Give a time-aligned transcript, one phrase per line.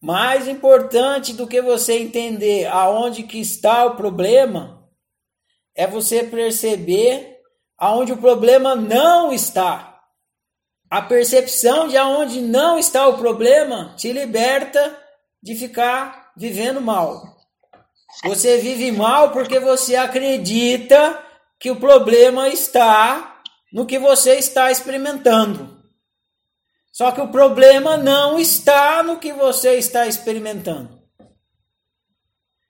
[0.00, 4.88] mais importante do que você entender aonde que está o problema
[5.76, 7.38] é você perceber
[7.78, 9.98] aonde o problema não está.
[10.90, 14.98] A percepção de aonde não está o problema te liberta
[15.42, 17.22] de ficar vivendo mal.
[18.24, 21.22] Você vive mal porque você acredita
[21.58, 23.40] que o problema está
[23.72, 25.79] no que você está experimentando.
[27.00, 31.00] Só que o problema não está no que você está experimentando.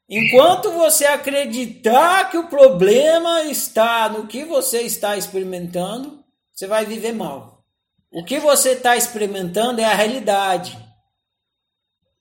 [0.08, 7.12] Enquanto você acreditar que o problema está no que você está experimentando, você vai viver
[7.12, 7.64] mal.
[8.12, 10.78] O que você está experimentando é a realidade.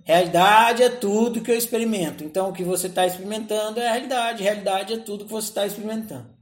[0.04, 2.24] Realidade é tudo que eu experimento.
[2.24, 4.42] Então, o que você está experimentando é a realidade.
[4.42, 6.39] Realidade é tudo que você está experimentando.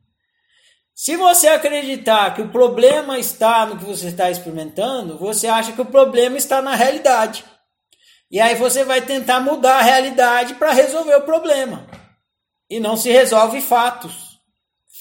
[1.00, 5.80] Se você acreditar que o problema está no que você está experimentando, você acha que
[5.80, 7.46] o problema está na realidade.
[8.32, 11.86] E aí você vai tentar mudar a realidade para resolver o problema.
[12.68, 14.40] E não se resolve fatos.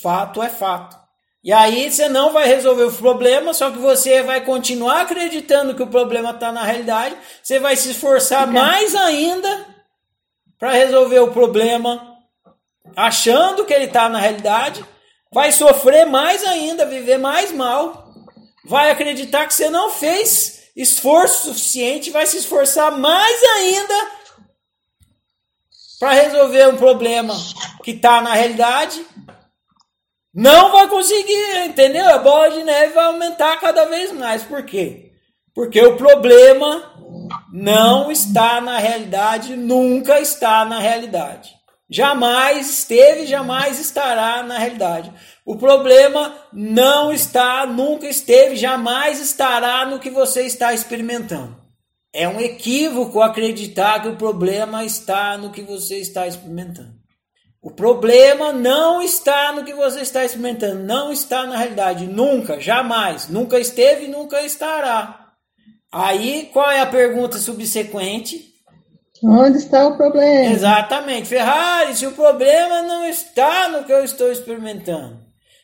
[0.02, 0.98] Fato é fato.
[1.42, 5.82] E aí você não vai resolver o problema, só que você vai continuar acreditando que
[5.82, 7.16] o problema está na realidade.
[7.42, 9.66] Você vai se esforçar mais ainda
[10.58, 12.18] para resolver o problema,
[12.94, 14.84] achando que ele está na realidade
[15.36, 18.10] vai sofrer mais ainda, viver mais mal,
[18.64, 23.94] vai acreditar que você não fez esforço suficiente, vai se esforçar mais ainda
[26.00, 27.34] para resolver um problema
[27.84, 29.04] que está na realidade.
[30.32, 32.08] Não vai conseguir, entendeu?
[32.08, 34.42] A bola de neve vai aumentar cada vez mais.
[34.42, 35.12] Por quê?
[35.54, 36.94] Porque o problema
[37.52, 41.55] não está na realidade, nunca está na realidade.
[41.88, 45.12] Jamais esteve, jamais estará na realidade.
[45.44, 51.56] O problema não está, nunca esteve, jamais estará no que você está experimentando.
[52.12, 56.96] É um equívoco acreditar que o problema está no que você está experimentando.
[57.62, 63.28] O problema não está no que você está experimentando, não está na realidade, nunca, jamais,
[63.28, 65.34] nunca esteve, nunca estará.
[65.92, 68.55] Aí, qual é a pergunta subsequente?
[69.22, 70.52] Onde está o problema?
[70.52, 71.28] Exatamente.
[71.28, 75.18] Ferrari, se o problema não está no que eu estou experimentando,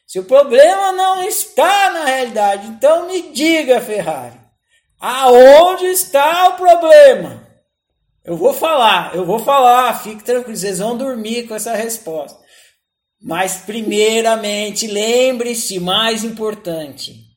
[0.07, 4.39] se o problema não está na realidade, então me diga, Ferrari,
[5.01, 7.47] aonde está o problema?
[8.25, 12.39] Eu vou falar, eu vou falar, fique tranquilo, vocês vão dormir com essa resposta.
[13.21, 17.32] Mas, primeiramente, lembre-se, mais importante,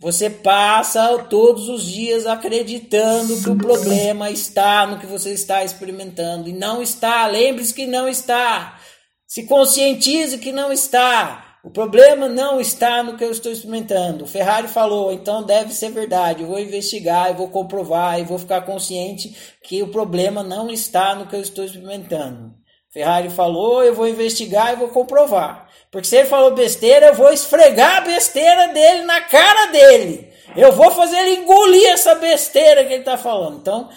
[0.00, 6.48] você passa todos os dias acreditando que o problema está no que você está experimentando.
[6.48, 7.26] E não está.
[7.26, 8.78] Lembre-se que não está.
[9.26, 11.58] Se conscientize que não está.
[11.64, 14.24] O problema não está no que eu estou experimentando.
[14.24, 16.42] O Ferrari falou, então deve ser verdade.
[16.42, 21.16] Eu vou investigar, eu vou comprovar, eu vou ficar consciente que o problema não está
[21.16, 22.57] no que eu estou experimentando.
[22.92, 25.68] Ferrari falou, eu vou investigar e vou comprovar.
[25.90, 30.32] Porque se ele falou besteira, eu vou esfregar a besteira dele na cara dele.
[30.56, 33.58] Eu vou fazer ele engolir essa besteira que ele está falando.
[33.58, 33.90] Então,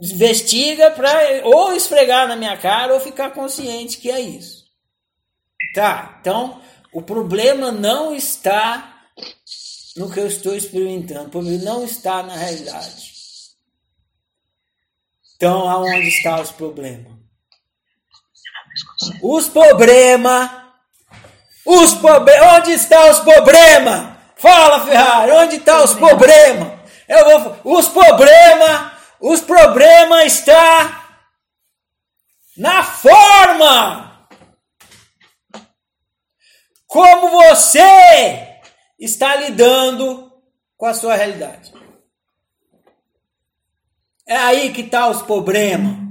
[0.00, 4.62] investiga para ou esfregar na minha cara ou ficar consciente que é isso.
[5.74, 6.60] Tá, então
[6.92, 9.06] o problema não está
[9.96, 13.12] no que eu estou experimentando, o problema não está na realidade.
[15.36, 17.21] Então, aonde estão os problemas?
[19.22, 20.62] Os problemas
[21.64, 24.12] os problemas, onde estão os problemas?
[24.36, 26.80] Fala, Ferrari, onde estão os problemas?
[27.08, 31.18] Eu vou, os problemas, os problemas está
[32.56, 34.28] na forma
[36.86, 38.60] como você
[38.98, 40.32] está lidando
[40.76, 41.72] com a sua realidade.
[44.26, 46.01] É aí que está os problemas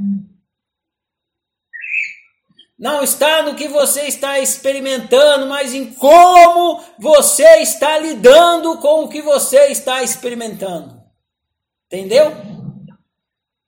[2.81, 9.07] não está no que você está experimentando, mas em como você está lidando com o
[9.07, 10.99] que você está experimentando.
[11.85, 12.35] Entendeu?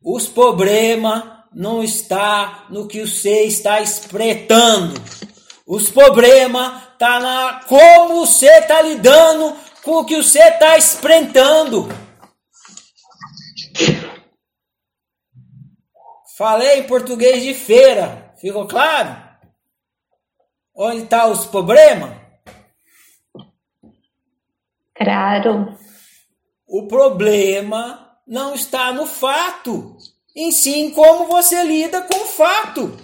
[0.03, 4.99] Os problemas não está no que você está expretando.
[5.67, 11.87] Os problemas tá na como você está lidando com o que você está experimentando.
[16.35, 18.32] Falei em português de feira.
[18.43, 19.23] Ficou claro?
[20.75, 22.13] Onde está os problemas?
[24.93, 25.77] Claro.
[26.67, 29.95] O problema não está no fato,
[30.35, 32.97] em sim como você lida com o fato.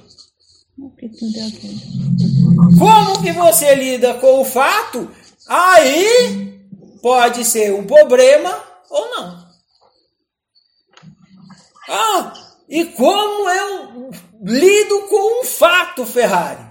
[2.78, 5.10] Como que você lida com o fato?
[5.48, 6.60] Aí
[7.02, 9.50] pode ser um problema ou não.
[11.88, 12.34] Ah,
[12.68, 16.70] e como eu lido com um fato, Ferrari?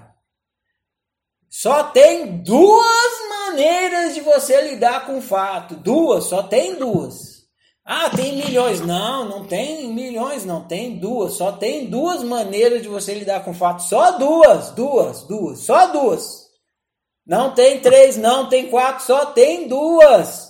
[1.49, 5.75] Só tem duas maneiras de você lidar com o fato.
[5.75, 7.39] Duas, só tem duas.
[7.83, 8.81] Ah, tem milhões.
[8.81, 10.67] Não, não tem milhões, não.
[10.67, 11.33] Tem duas.
[11.33, 13.81] Só tem duas maneiras de você lidar com o fato.
[13.81, 15.59] Só duas, duas, duas.
[15.59, 16.49] Só duas.
[17.25, 20.48] Não tem três, não tem quatro, só tem duas.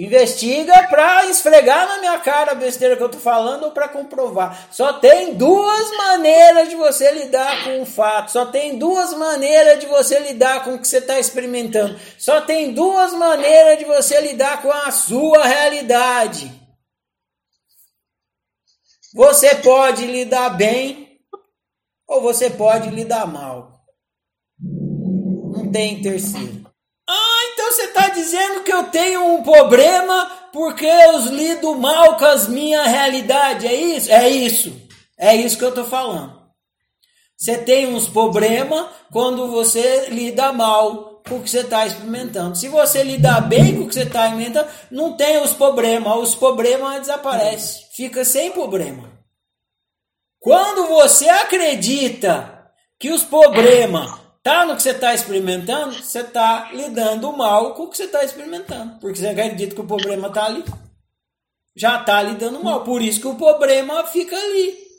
[0.00, 4.68] Investiga para esfregar na minha cara a besteira que eu tô falando ou para comprovar.
[4.72, 8.30] Só tem duas maneiras de você lidar com o fato.
[8.30, 12.00] Só tem duas maneiras de você lidar com o que você está experimentando.
[12.16, 16.50] Só tem duas maneiras de você lidar com a sua realidade.
[19.12, 21.20] Você pode lidar bem
[22.08, 23.84] ou você pode lidar mal.
[24.58, 26.64] Não tem terceiro.
[27.06, 32.24] Ah, então você está dizendo que eu tenho um problema porque eu lido mal com
[32.24, 33.66] as minha realidade.
[33.66, 34.12] É isso?
[34.12, 34.88] É isso.
[35.18, 36.40] É isso que eu estou falando.
[37.36, 42.56] Você tem uns problemas quando você lida mal com o que você está experimentando.
[42.56, 46.18] Se você lidar bem com o que você está experimentando, não tem os problemas.
[46.18, 47.86] Os problemas desaparecem.
[47.94, 49.10] Fica sem problema.
[50.38, 57.32] Quando você acredita que os problemas tá no que você está experimentando, você está lidando
[57.32, 58.98] mal com o que você está experimentando.
[59.00, 60.64] Porque você acredita que o problema está ali.
[61.76, 62.84] Já está lidando mal.
[62.84, 64.89] Por isso que o problema fica ali.